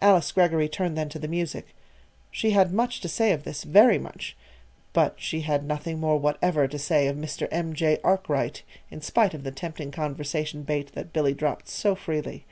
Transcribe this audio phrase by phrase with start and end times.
[0.00, 1.74] Alice Greggory turned then to the music.
[2.30, 4.36] She had much to say of this very much;
[4.92, 7.48] but she had nothing more whatever to say of Mr.
[7.50, 7.72] M.
[7.72, 7.98] J.
[8.04, 12.44] Arkwright in spite of the tempting conversation bait that Billy dropped so freely.